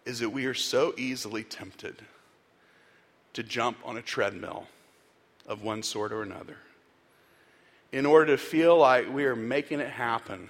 is 0.09 0.17
that 0.17 0.31
we 0.31 0.47
are 0.47 0.55
so 0.55 0.91
easily 0.97 1.43
tempted 1.43 1.95
to 3.31 3.43
jump 3.43 3.77
on 3.85 3.95
a 3.95 4.01
treadmill 4.01 4.65
of 5.45 5.61
one 5.61 5.83
sort 5.83 6.11
or 6.11 6.23
another 6.23 6.57
in 7.91 8.07
order 8.07 8.35
to 8.35 8.37
feel 8.37 8.75
like 8.75 9.07
we 9.13 9.25
are 9.25 9.35
making 9.35 9.79
it 9.79 9.89
happen, 9.89 10.49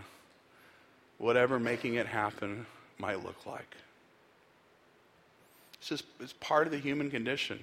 whatever 1.17 1.59
making 1.59 1.95
it 1.95 2.07
happen 2.07 2.65
might 2.99 3.21
look 3.21 3.45
like. 3.45 3.75
It's 5.79 5.89
just 5.89 6.05
it's 6.21 6.33
part 6.39 6.65
of 6.65 6.71
the 6.71 6.79
human 6.79 7.11
condition. 7.11 7.59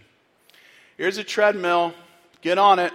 Here's 0.99 1.17
a 1.17 1.25
treadmill, 1.25 1.95
get 2.43 2.59
on 2.59 2.79
it, 2.79 2.93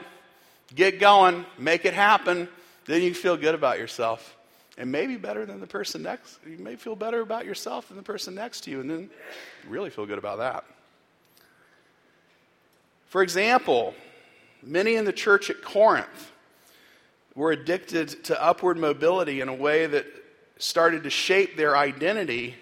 get 0.76 1.00
going, 1.00 1.44
make 1.58 1.86
it 1.86 1.96
happen, 1.96 2.48
then 2.86 3.02
you 3.02 3.16
feel 3.16 3.36
good 3.36 3.56
about 3.56 3.80
yourself 3.80 4.38
and 4.82 4.92
maybe 4.92 5.16
better 5.16 5.46
than 5.46 5.60
the 5.60 5.68
person 5.68 6.02
next. 6.02 6.40
You 6.44 6.58
may 6.58 6.76
feel 6.76 6.96
better 6.96 7.22
about 7.22 7.46
yourself 7.46 7.90
than 7.90 7.98
the 7.98 8.04
person 8.04 8.34
next 8.34 8.62
to 8.62 8.72
you, 8.72 8.80
and 8.80 8.90
then 8.90 9.10
really 9.70 9.92
feel 9.92 10.08
good 10.08 10.18
about 10.18 10.40
that. 10.40 10.66
For 13.06 13.22
example, 13.22 13.94
many 14.64 14.96
in 14.96 15.06
the 15.06 15.14
church 15.14 15.52
at 15.52 15.62
Corinth 15.62 16.32
were 17.36 17.52
addicted 17.52 18.24
to 18.24 18.44
upward 18.44 18.80
mobility 18.80 19.40
in 19.40 19.50
a 19.50 19.54
way 19.54 19.86
that 19.86 20.08
started 20.58 21.04
to 21.04 21.12
shape 21.12 21.58
their 21.58 21.78
identity 21.78 22.56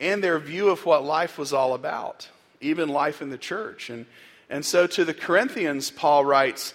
and 0.00 0.22
their 0.22 0.38
view 0.38 0.68
of 0.68 0.84
what 0.84 1.02
life 1.02 1.38
was 1.38 1.54
all 1.54 1.72
about, 1.72 2.28
even 2.60 2.90
life 2.90 3.22
in 3.22 3.30
the 3.30 3.38
church. 3.38 3.88
And, 3.88 4.04
and 4.50 4.62
so 4.62 4.86
to 4.86 5.02
the 5.02 5.14
Corinthians, 5.14 5.90
Paul 5.90 6.26
writes, 6.26 6.74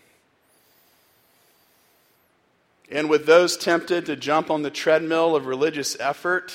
And 2.91 3.09
with 3.09 3.25
those 3.25 3.55
tempted 3.55 4.07
to 4.07 4.17
jump 4.17 4.51
on 4.51 4.63
the 4.63 4.69
treadmill 4.69 5.33
of 5.33 5.45
religious 5.45 5.97
effort, 5.97 6.53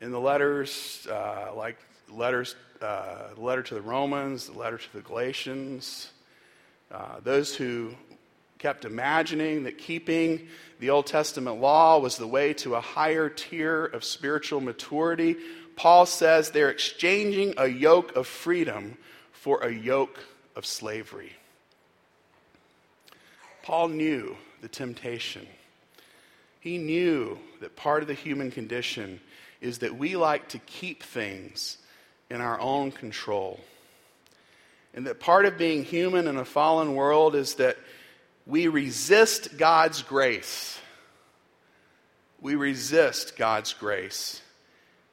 in 0.00 0.12
the 0.12 0.20
letters, 0.20 1.04
uh, 1.10 1.50
like 1.56 1.76
letters, 2.08 2.54
uh, 2.80 3.34
the 3.34 3.40
letter 3.40 3.64
to 3.64 3.74
the 3.74 3.82
Romans, 3.82 4.46
the 4.46 4.56
letter 4.56 4.78
to 4.78 4.92
the 4.92 5.00
Galatians, 5.00 6.12
uh, 6.92 7.18
those 7.24 7.56
who 7.56 7.92
kept 8.60 8.84
imagining 8.84 9.64
that 9.64 9.78
keeping 9.78 10.46
the 10.78 10.90
Old 10.90 11.06
Testament 11.06 11.60
law 11.60 11.98
was 11.98 12.16
the 12.16 12.28
way 12.28 12.54
to 12.54 12.76
a 12.76 12.80
higher 12.80 13.28
tier 13.28 13.84
of 13.86 14.04
spiritual 14.04 14.60
maturity, 14.60 15.36
Paul 15.74 16.06
says 16.06 16.52
they're 16.52 16.70
exchanging 16.70 17.54
a 17.56 17.66
yoke 17.66 18.14
of 18.14 18.28
freedom 18.28 18.96
for 19.32 19.60
a 19.64 19.72
yoke 19.72 20.20
of 20.54 20.64
slavery. 20.64 21.32
Paul 23.64 23.88
knew 23.88 24.36
the 24.60 24.68
temptation. 24.68 25.46
He 26.60 26.78
knew 26.78 27.38
that 27.60 27.76
part 27.76 28.02
of 28.02 28.08
the 28.08 28.14
human 28.14 28.50
condition 28.50 29.20
is 29.60 29.78
that 29.78 29.96
we 29.96 30.16
like 30.16 30.48
to 30.50 30.58
keep 30.58 31.02
things 31.02 31.78
in 32.30 32.40
our 32.40 32.60
own 32.60 32.92
control. 32.92 33.60
And 34.94 35.06
that 35.06 35.20
part 35.20 35.46
of 35.46 35.58
being 35.58 35.84
human 35.84 36.26
in 36.26 36.36
a 36.36 36.44
fallen 36.44 36.94
world 36.94 37.34
is 37.34 37.54
that 37.54 37.76
we 38.46 38.68
resist 38.68 39.56
God's 39.56 40.02
grace. 40.02 40.78
We 42.40 42.54
resist 42.54 43.36
God's 43.36 43.74
grace. 43.74 44.40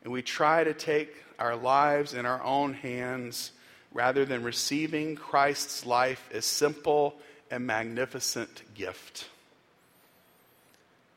And 0.04 0.14
we 0.14 0.22
try 0.22 0.64
to 0.64 0.74
take 0.74 1.14
our 1.38 1.56
lives 1.56 2.14
in 2.14 2.26
our 2.26 2.42
own 2.44 2.74
hands 2.74 3.52
rather 3.94 4.26
than 4.26 4.44
receiving 4.44 5.16
Christ's 5.16 5.86
life 5.86 6.30
as 6.34 6.46
simple 6.46 7.16
and 7.50 7.66
magnificent 7.66 8.62
gift. 8.74 9.30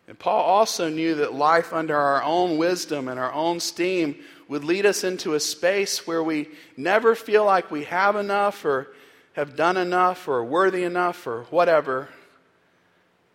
And 0.08 0.18
Paul 0.18 0.42
also 0.42 0.88
knew 0.88 1.16
that 1.16 1.34
life 1.34 1.74
under 1.74 1.94
our 1.94 2.22
own 2.22 2.56
wisdom 2.56 3.08
and 3.08 3.20
our 3.20 3.32
own 3.32 3.60
steam 3.60 4.16
would 4.48 4.64
lead 4.64 4.86
us 4.86 5.04
into 5.04 5.34
a 5.34 5.40
space 5.40 6.06
where 6.06 6.22
we 6.22 6.48
never 6.78 7.14
feel 7.14 7.44
like 7.44 7.70
we 7.70 7.84
have 7.84 8.16
enough 8.16 8.64
or 8.64 8.88
have 9.34 9.54
done 9.54 9.76
enough 9.76 10.26
or 10.26 10.42
worthy 10.42 10.82
enough 10.82 11.26
or 11.26 11.42
whatever. 11.50 12.08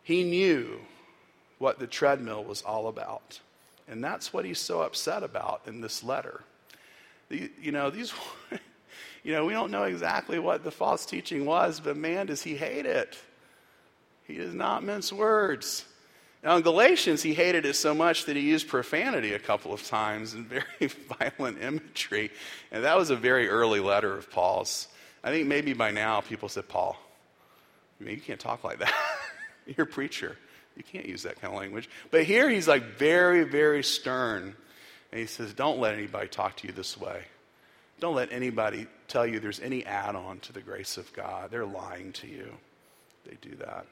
He 0.02 0.24
knew 0.24 0.80
what 1.60 1.78
the 1.78 1.86
treadmill 1.86 2.44
was 2.44 2.64
all 2.64 2.88
about. 2.88 3.40
And 3.88 4.04
that's 4.04 4.34
what 4.34 4.44
he's 4.44 4.60
so 4.60 4.82
upset 4.82 5.22
about 5.22 5.62
in 5.68 5.80
this 5.80 6.04
letter. 6.04 6.42
You 7.30 7.72
know, 7.72 7.92
these, 7.92 8.12
you 9.24 9.32
know, 9.32 9.46
we 9.46 9.54
don't 9.54 9.70
know 9.70 9.84
exactly 9.84 10.40
what 10.40 10.64
the 10.64 10.72
false 10.72 11.06
teaching 11.06 11.46
was, 11.46 11.80
but 11.80 11.96
man, 11.96 12.26
does 12.26 12.42
he 12.42 12.56
hate 12.56 12.88
it. 12.88 13.16
He 14.26 14.38
does 14.38 14.56
not 14.56 14.84
mince 14.84 15.14
words. 15.14 15.86
Now, 16.44 16.58
in 16.58 16.62
Galatians, 16.62 17.24
he 17.24 17.34
hated 17.34 17.66
it 17.66 17.76
so 17.76 17.94
much 17.94 18.26
that 18.26 18.36
he 18.36 18.42
used 18.42 18.68
profanity 18.68 19.34
a 19.34 19.40
couple 19.40 19.74
of 19.74 19.86
times 19.88 20.34
and 20.34 20.46
very 20.80 20.92
violent 21.20 21.62
imagery. 21.62 22.32
And 22.72 22.84
that 22.84 22.98
was 22.98 23.10
a 23.10 23.16
very 23.16 23.48
early 23.48 23.80
letter 23.80 24.14
of 24.14 24.30
Paul's. 24.30 24.90
I 25.24 25.30
think 25.30 25.48
maybe 25.48 25.74
by 25.74 25.92
now 25.92 26.20
people 26.20 26.50
said, 26.50 26.68
Paul, 26.68 26.98
you 28.00 28.18
can't 28.18 28.40
talk 28.40 28.66
like 28.66 28.80
that. 28.80 28.94
You're 29.66 29.86
a 29.86 29.90
preacher. 29.90 30.38
You 30.76 30.84
can't 30.84 31.06
use 31.06 31.24
that 31.24 31.40
kind 31.40 31.54
of 31.54 31.60
language. 31.60 31.90
But 32.12 32.24
here 32.24 32.50
he's 32.50 32.68
like 32.68 32.98
very, 32.98 33.44
very 33.46 33.84
stern. 33.84 34.56
And 35.12 35.20
he 35.20 35.28
says, 35.28 35.54
Don't 35.54 35.80
let 35.80 35.94
anybody 35.94 36.28
talk 36.28 36.58
to 36.58 36.68
you 36.68 36.74
this 36.74 37.00
way. 37.00 37.24
Don't 38.00 38.16
let 38.16 38.34
anybody 38.34 38.88
tell 39.08 39.26
you 39.26 39.40
there's 39.40 39.62
any 39.62 39.86
add 39.86 40.16
on 40.16 40.40
to 40.40 40.52
the 40.52 40.60
grace 40.60 40.98
of 40.98 41.14
God. 41.14 41.52
They're 41.52 41.66
lying 41.66 42.12
to 42.14 42.28
you. 42.28 42.52
They 43.26 43.38
do 43.42 43.56
that. 43.58 43.86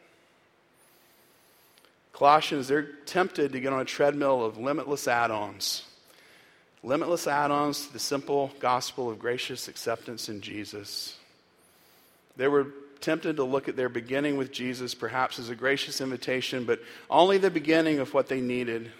Colossians, 2.14 2.68
they're 2.68 2.84
tempted 3.06 3.54
to 3.54 3.60
get 3.60 3.74
on 3.74 3.80
a 3.80 3.86
treadmill 3.86 4.44
of 4.44 4.58
limitless 4.58 5.08
add 5.08 5.32
ons. 5.32 5.84
Limitless 6.84 7.28
add 7.28 7.52
ons 7.52 7.88
to 7.88 7.94
the 7.94 8.00
simple 8.00 8.52
gospel 8.60 9.10
of 9.10 9.20
gracious 9.20 9.68
acceptance 9.68 10.30
in 10.30 10.42
Jesus. 10.42 11.18
They 12.38 12.48
were 12.48 12.68
tempted 13.02 13.38
to 13.38 13.44
look 13.44 13.68
at 13.68 13.76
their 13.76 13.90
beginning 13.90 14.38
with 14.38 14.52
Jesus 14.52 14.94
perhaps 14.94 15.40
as 15.40 15.50
a 15.50 15.56
gracious 15.56 16.02
invitation, 16.02 16.66
but 16.66 16.80
only 17.10 17.38
the 17.38 17.50
beginning 17.50 18.00
of 18.00 18.14
what 18.14 18.28
they 18.28 18.42
needed. 18.42 18.92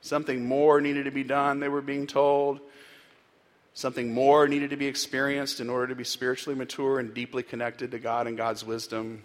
Something 0.00 0.46
more 0.46 0.80
needed 0.80 1.04
to 1.04 1.10
be 1.10 1.24
done, 1.24 1.58
they 1.58 1.68
were 1.68 1.82
being 1.82 2.06
told. 2.06 2.60
Something 3.74 4.14
more 4.14 4.48
needed 4.48 4.70
to 4.70 4.76
be 4.76 4.86
experienced 4.86 5.60
in 5.60 5.68
order 5.68 5.88
to 5.88 5.94
be 5.94 6.04
spiritually 6.04 6.56
mature 6.56 6.98
and 6.98 7.12
deeply 7.12 7.42
connected 7.42 7.90
to 7.90 7.98
God 7.98 8.26
and 8.26 8.36
God's 8.36 8.64
wisdom. 8.64 9.22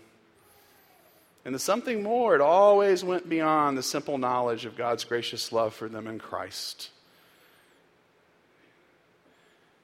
And 1.44 1.56
the 1.56 1.60
something 1.60 2.04
more, 2.04 2.36
it 2.36 2.42
always 2.42 3.04
went 3.04 3.28
beyond 3.28 3.78
the 3.78 3.84
simple 3.84 4.18
knowledge 4.18 4.66
of 4.66 4.78
God's 4.78 5.04
gracious 5.04 5.52
love 5.52 5.74
for 5.74 5.90
them 5.90 6.06
in 6.06 6.20
Christ. 6.20 6.92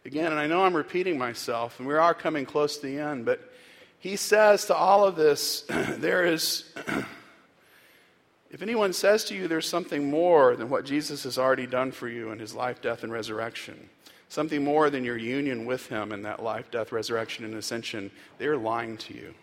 Again, 0.06 0.32
and 0.32 0.40
I 0.40 0.48
know 0.48 0.64
I'm 0.64 0.76
repeating 0.76 1.18
myself, 1.18 1.80
and 1.80 1.88
we 1.88 1.96
are 1.96 2.14
coming 2.14 2.46
close 2.46 2.78
to 2.78 2.86
the 2.86 3.00
end, 3.00 3.26
but 3.26 3.42
he 4.00 4.16
says 4.16 4.66
to 4.66 4.76
all 4.76 5.04
of 5.04 5.16
this, 5.16 5.62
there 5.70 6.26
is, 6.26 6.72
if 8.52 8.62
anyone 8.62 8.94
says 8.94 9.26
to 9.26 9.36
you 9.36 9.48
there's 9.48 9.68
something 9.68 10.10
more 10.10 10.56
than 10.56 10.70
what 10.70 10.86
Jesus 10.86 11.24
has 11.24 11.38
already 11.40 11.66
done 11.66 11.92
for 11.92 12.08
you 12.08 12.32
in 12.32 12.40
his 12.40 12.54
life, 12.54 12.82
death, 12.82 13.04
and 13.04 13.12
resurrection, 13.12 13.90
something 14.30 14.64
more 14.64 14.92
than 14.92 15.04
your 15.04 15.18
union 15.18 15.66
with 15.66 15.88
him 15.88 16.12
in 16.12 16.22
that 16.22 16.42
life, 16.44 16.70
death, 16.70 16.92
resurrection, 16.92 17.44
and 17.44 17.56
ascension, 17.56 18.12
they're 18.38 18.58
lying 18.58 18.96
to 18.98 19.14
you. 19.16 19.34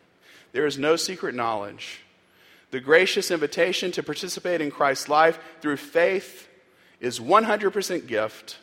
There 0.54 0.66
is 0.66 0.78
no 0.78 0.94
secret 0.94 1.34
knowledge. 1.34 1.98
The 2.70 2.78
gracious 2.78 3.32
invitation 3.32 3.90
to 3.92 4.04
participate 4.04 4.60
in 4.60 4.70
Christ's 4.70 5.08
life 5.08 5.38
through 5.60 5.78
faith 5.78 6.48
is 7.00 7.18
100% 7.18 8.06
gift, 8.06 8.58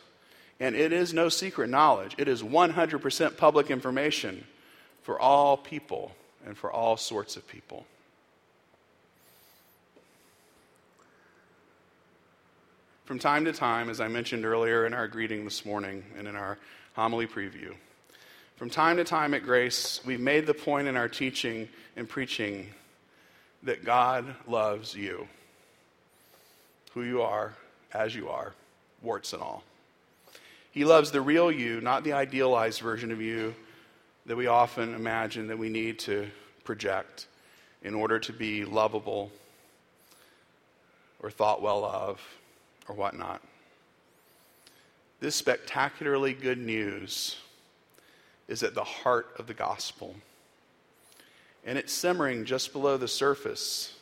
and 0.58 0.74
it 0.74 0.90
is 0.90 1.12
no 1.12 1.28
secret 1.28 1.68
knowledge. 1.68 2.14
It 2.16 2.28
is 2.28 2.42
100% 2.42 3.36
public 3.36 3.70
information 3.70 4.44
for 5.02 5.20
all 5.20 5.58
people 5.58 6.12
and 6.46 6.56
for 6.56 6.72
all 6.72 6.96
sorts 6.96 7.36
of 7.36 7.46
people. 7.46 7.84
From 13.04 13.18
time 13.18 13.44
to 13.44 13.52
time, 13.52 13.90
as 13.90 14.00
I 14.00 14.08
mentioned 14.08 14.46
earlier 14.46 14.86
in 14.86 14.94
our 14.94 15.08
greeting 15.08 15.44
this 15.44 15.66
morning 15.66 16.04
and 16.16 16.26
in 16.26 16.36
our 16.36 16.56
homily 16.94 17.26
preview, 17.26 17.74
from 18.56 18.70
time 18.70 18.96
to 18.98 19.04
time 19.04 19.34
at 19.34 19.42
Grace, 19.42 20.00
we've 20.04 20.20
made 20.20 20.46
the 20.46 20.54
point 20.54 20.88
in 20.88 20.96
our 20.96 21.08
teaching 21.08 21.68
and 21.96 22.08
preaching 22.08 22.68
that 23.62 23.84
God 23.84 24.34
loves 24.46 24.94
you, 24.94 25.26
who 26.94 27.02
you 27.02 27.22
are, 27.22 27.54
as 27.92 28.14
you 28.14 28.28
are, 28.28 28.52
warts 29.02 29.32
and 29.32 29.42
all. 29.42 29.64
He 30.70 30.84
loves 30.84 31.10
the 31.10 31.20
real 31.20 31.50
you, 31.50 31.80
not 31.80 32.04
the 32.04 32.12
idealized 32.12 32.80
version 32.80 33.12
of 33.12 33.20
you 33.20 33.54
that 34.26 34.36
we 34.36 34.46
often 34.46 34.94
imagine 34.94 35.48
that 35.48 35.58
we 35.58 35.68
need 35.68 35.98
to 36.00 36.28
project 36.64 37.26
in 37.82 37.94
order 37.94 38.18
to 38.20 38.32
be 38.32 38.64
lovable 38.64 39.30
or 41.20 41.30
thought 41.30 41.62
well 41.62 41.84
of 41.84 42.20
or 42.88 42.94
whatnot. 42.94 43.42
This 45.20 45.36
spectacularly 45.36 46.32
good 46.32 46.58
news 46.58 47.36
is 48.52 48.62
at 48.62 48.74
the 48.74 48.84
heart 48.84 49.34
of 49.38 49.46
the 49.46 49.54
gospel 49.54 50.14
and 51.64 51.78
it's 51.78 51.92
simmering 51.92 52.44
just 52.44 52.72
below 52.74 52.98
the 52.98 53.08
surface 53.08 53.94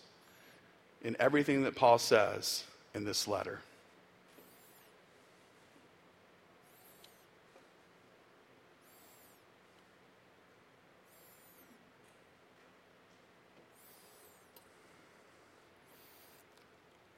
in 1.02 1.16
everything 1.20 1.62
that 1.62 1.76
Paul 1.76 1.98
says 1.98 2.64
in 2.92 3.04
this 3.04 3.28
letter. 3.28 3.60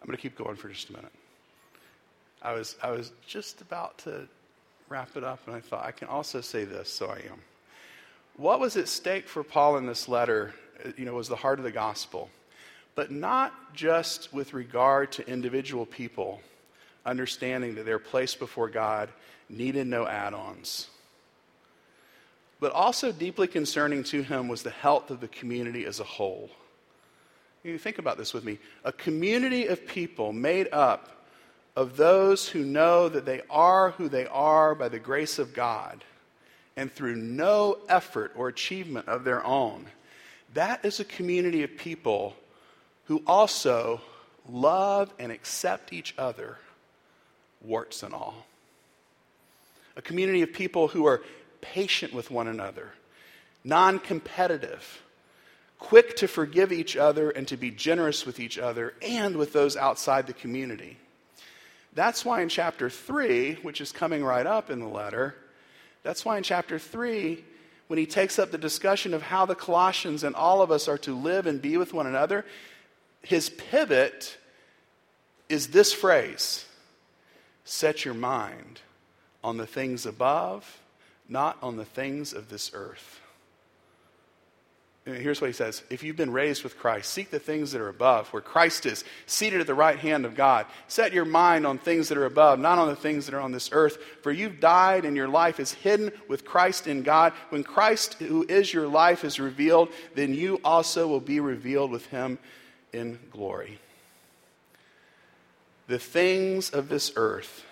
I'm 0.03 0.07
going 0.07 0.17
to 0.17 0.21
keep 0.21 0.37
going 0.37 0.57
for 0.57 0.69
just 0.69 0.91
a 0.91 0.93
minute. 0.93 1.13
I 2.43 2.53
was, 2.53 2.77
I 2.83 2.91
was 2.91 3.13
just 3.27 3.63
about 3.63 3.97
to 3.99 4.29
wrap 4.93 5.17
it 5.17 5.25
up, 5.25 5.41
and 5.47 5.57
I 5.57 5.61
thought 5.61 5.87
I 5.87 5.91
can 5.91 6.09
also 6.09 6.43
say 6.43 6.65
this, 6.65 6.87
so 6.93 7.07
I 7.07 7.17
am. 7.17 7.41
What 8.37 8.61
was 8.61 8.77
at 8.77 8.89
stake 8.89 9.27
for 9.27 9.43
Paul 9.43 9.79
in 9.79 9.87
this 9.87 10.07
letter, 10.07 10.53
uh, 10.85 10.91
you 10.99 11.07
know, 11.07 11.15
was 11.15 11.29
the 11.29 11.37
heart 11.37 11.59
of 11.59 11.65
the 11.65 11.73
gospel. 11.73 12.29
But 12.95 13.11
not 13.11 13.75
just 13.75 14.35
with 14.35 14.53
regard 14.53 15.11
to 15.13 15.27
individual 15.27 15.87
people 15.87 16.43
understanding 17.07 17.77
that 17.77 17.87
their 17.87 17.99
place 17.99 18.35
before 18.35 18.69
God 18.69 19.09
needed 19.49 19.87
no 19.87 20.07
add 20.07 20.35
ons. 20.35 20.89
But 22.61 22.73
also 22.73 23.13
deeply 23.13 23.47
concerning 23.47 24.05
to 24.05 24.23
him 24.23 24.47
was 24.47 24.63
the 24.63 24.71
health 24.71 25.11
of 25.11 25.21
the 25.21 25.29
community 25.29 25.87
as 25.87 26.01
a 26.01 26.05
whole. 26.05 26.51
You 27.65 27.79
think 27.79 27.97
about 27.97 28.19
this 28.19 28.35
with 28.35 28.45
me. 28.45 28.59
A 28.85 28.93
community 28.93 29.69
of 29.69 29.87
people 29.87 30.35
made 30.35 30.69
up 30.71 31.22
of 31.75 31.97
those 31.97 32.49
who 32.49 32.65
know 32.65 33.09
that 33.09 33.25
they 33.25 33.41
are 33.49 33.91
who 33.93 34.09
they 34.09 34.27
are 34.27 34.75
by 34.75 34.89
the 34.89 34.99
grace 34.99 35.39
of 35.39 35.55
God 35.55 36.05
and 36.77 36.91
through 36.93 37.17
no 37.17 37.79
effort 37.89 38.33
or 38.37 38.49
achievement 38.49 39.09
of 39.09 39.25
their 39.25 39.45
own. 39.45 39.87
That 40.55 40.85
is 40.85 41.01
a 41.01 41.05
community 41.05 41.63
of 41.63 41.77
people 41.77 42.37
who 43.05 43.23
also 43.27 44.01
love 44.49 45.13
and 45.19 45.33
accept 45.33 45.93
each 45.93 46.15
other, 46.19 46.59
warts 47.63 48.03
and 48.03 48.15
all. 48.15 48.47
A 49.97 50.03
community 50.03 50.43
of 50.43 50.53
people 50.53 50.89
who 50.89 51.07
are 51.07 51.23
patient 51.61 52.13
with 52.13 52.31
one 52.31 52.49
another, 52.49 52.93
non 53.65 53.99
competitive, 53.99 55.03
quick 55.79 56.17
to 56.17 56.29
forgive 56.29 56.73
each 56.73 56.97
other 56.97 57.31
and 57.31 57.47
to 57.49 57.57
be 57.57 57.71
generous 57.71 58.25
with 58.25 58.41
each 58.41 58.59
other 58.59 58.95
and 59.03 59.37
with 59.37 59.53
those 59.53 59.77
outside 59.77 60.27
the 60.27 60.33
community. 60.33 60.97
That's 61.95 62.25
why 62.25 62.41
in 62.41 62.49
chapter 62.49 62.89
3, 62.89 63.55
which 63.63 63.81
is 63.81 63.93
coming 63.93 64.25
right 64.25 64.47
up 64.47 64.71
in 64.71 64.81
the 64.81 64.89
letter, 64.89 65.35
that's 66.03 66.25
why 66.25 66.37
in 66.37 66.43
chapter 66.43 66.79
3, 66.79 67.45
when 67.87 67.99
he 67.99 68.07
takes 68.07 68.39
up 68.39 68.51
the 68.51 68.59
discussion 68.59 69.13
of 69.13 69.23
how 69.23 69.45
the 69.45 69.55
Colossians 69.55 70.25
and 70.25 70.35
all 70.35 70.63
of 70.63 70.71
us 70.71 70.89
are 70.89 70.99
to 70.99 71.15
live 71.15 71.47
and 71.47 71.61
be 71.61 71.77
with 71.77 71.93
one 71.93 72.07
another, 72.07 72.45
his 73.23 73.51
pivot 73.51 74.39
is 75.49 75.69
this 75.69 75.93
phrase 75.93 76.67
Set 77.65 78.05
your 78.05 78.15
mind 78.15 78.81
on 79.45 79.57
the 79.57 79.67
things 79.67 80.07
above, 80.07 80.81
not 81.29 81.57
on 81.63 81.77
the 81.77 81.85
things 81.85 82.33
of 82.33 82.49
this 82.49 82.73
earth. 82.75 83.22
Here's 85.05 85.41
what 85.41 85.49
he 85.49 85.53
says 85.53 85.83
If 85.91 86.05
you've 86.05 86.17
been 86.17 86.33
raised 86.33 86.63
with 86.63 86.79
Christ, 86.79 87.11
seek 87.11 87.31
the 87.31 87.41
things 87.41 87.73
that 87.73 87.81
are 87.81 87.89
above, 87.89 88.29
where 88.29 88.43
Christ 88.43 88.87
is, 88.87 89.03
seated 89.27 89.61
at 89.61 89.67
the 89.67 89.75
right 89.75 89.99
hand 89.99 90.25
of 90.25 90.37
God. 90.37 90.67
Set 90.87 91.13
your 91.13 91.25
mind 91.25 91.67
on 91.67 91.79
things 91.79 92.09
that 92.09 92.19
are 92.19 92.25
above, 92.25 92.61
not 92.61 92.79
on 92.79 92.87
the 92.87 92.97
things 92.97 93.27
that 93.27 93.35
are 93.35 93.41
on 93.41 93.51
this 93.51 93.71
earth. 93.73 93.99
For 94.23 94.31
you've 94.31 94.61
died, 94.61 95.05
and 95.05 95.17
your 95.17 95.29
life 95.29 95.59
is 95.59 95.73
hidden 95.73 96.13
with 96.29 96.45
Christ 96.45 96.87
in 96.87 97.03
God. 97.03 97.33
When 97.49 97.65
Christ, 97.65 98.15
who 98.15 98.47
is 98.49 98.73
your 98.73 98.87
life, 98.87 99.25
is 99.25 99.41
revealed, 99.41 99.89
then 100.15 100.35
you 100.35 100.61
also 100.63 101.09
will 101.09 101.21
be 101.21 101.41
revealed 101.41 101.91
with 101.91 102.07
him 102.07 102.39
in 102.93 103.19
glory. 103.33 103.81
The 105.89 105.99
things 105.99 106.71
of 106.71 106.89
this 106.89 107.13
earth 107.17 107.67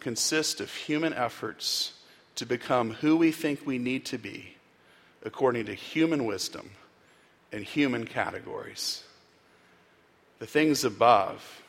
consist 0.00 0.62
of 0.62 0.74
human 0.74 1.12
efforts 1.12 1.92
to 2.36 2.46
become 2.46 2.94
who 2.94 3.18
we 3.18 3.32
think 3.32 3.66
we 3.66 3.76
need 3.76 4.06
to 4.06 4.16
be 4.16 4.56
according 5.24 5.66
to 5.66 5.74
human 5.74 6.24
wisdom 6.24 6.70
and 7.52 7.64
human 7.64 8.06
categories. 8.06 9.04
The 10.38 10.46
things 10.46 10.84
above, 10.84 11.62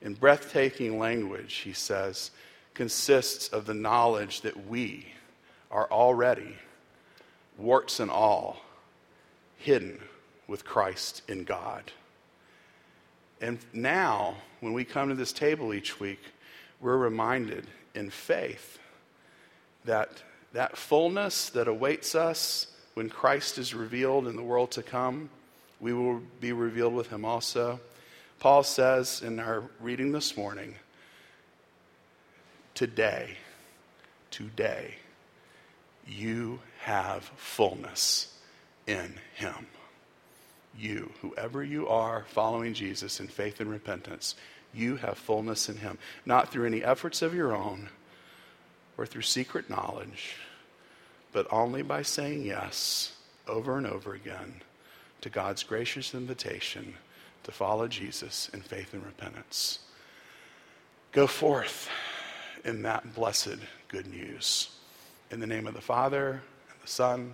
in 0.00 0.14
breathtaking 0.14 0.98
language, 0.98 1.54
he 1.54 1.72
says, 1.72 2.30
consists 2.74 3.48
of 3.48 3.66
the 3.66 3.74
knowledge 3.74 4.42
that 4.42 4.68
we 4.68 5.06
are 5.70 5.90
already, 5.90 6.56
warts 7.58 8.00
and 8.00 8.10
all, 8.10 8.62
hidden 9.56 10.00
with 10.46 10.64
Christ 10.64 11.22
in 11.28 11.44
God. 11.44 11.90
And 13.40 13.58
now, 13.72 14.36
when 14.60 14.72
we 14.72 14.84
come 14.84 15.08
to 15.08 15.14
this 15.14 15.32
table 15.32 15.74
each 15.74 15.98
week, 15.98 16.20
we're 16.80 16.96
reminded 16.96 17.66
in 17.94 18.10
faith 18.10 18.78
that 19.84 20.22
that 20.52 20.76
fullness 20.76 21.50
that 21.50 21.68
awaits 21.68 22.14
us 22.14 22.66
when 22.94 23.08
Christ 23.08 23.58
is 23.58 23.74
revealed 23.74 24.26
in 24.26 24.36
the 24.36 24.42
world 24.42 24.72
to 24.72 24.82
come, 24.82 25.30
we 25.80 25.92
will 25.92 26.20
be 26.40 26.52
revealed 26.52 26.94
with 26.94 27.08
him 27.08 27.24
also. 27.24 27.80
Paul 28.38 28.62
says 28.62 29.22
in 29.22 29.40
our 29.40 29.64
reading 29.80 30.12
this 30.12 30.36
morning, 30.36 30.74
today, 32.74 33.36
today, 34.30 34.96
you 36.06 36.60
have 36.80 37.24
fullness 37.36 38.36
in 38.86 39.14
him. 39.34 39.66
You, 40.78 41.12
whoever 41.20 41.62
you 41.62 41.88
are, 41.88 42.24
following 42.28 42.74
Jesus 42.74 43.20
in 43.20 43.28
faith 43.28 43.60
and 43.60 43.70
repentance, 43.70 44.34
you 44.74 44.96
have 44.96 45.18
fullness 45.18 45.68
in 45.68 45.76
him, 45.76 45.98
not 46.24 46.50
through 46.50 46.66
any 46.66 46.82
efforts 46.82 47.22
of 47.22 47.34
your 47.34 47.54
own 47.54 47.88
or 49.02 49.06
through 49.06 49.22
secret 49.22 49.68
knowledge, 49.68 50.36
but 51.32 51.44
only 51.50 51.82
by 51.82 52.02
saying 52.02 52.44
yes 52.44 53.16
over 53.48 53.76
and 53.76 53.84
over 53.84 54.14
again 54.14 54.62
to 55.20 55.28
God's 55.28 55.64
gracious 55.64 56.14
invitation 56.14 56.94
to 57.42 57.50
follow 57.50 57.88
Jesus 57.88 58.48
in 58.54 58.60
faith 58.60 58.94
and 58.94 59.04
repentance. 59.04 59.80
Go 61.10 61.26
forth 61.26 61.88
in 62.64 62.82
that 62.82 63.12
blessed 63.12 63.58
good 63.88 64.06
news. 64.06 64.70
In 65.32 65.40
the 65.40 65.48
name 65.48 65.66
of 65.66 65.74
the 65.74 65.80
Father, 65.80 66.40
and 66.70 66.80
the 66.80 66.88
Son, 66.88 67.20
and 67.20 67.32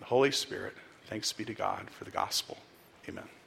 the 0.00 0.06
Holy 0.06 0.30
Spirit, 0.30 0.72
thanks 1.08 1.34
be 1.34 1.44
to 1.44 1.52
God 1.52 1.90
for 1.90 2.04
the 2.04 2.10
gospel. 2.10 2.56
Amen. 3.06 3.39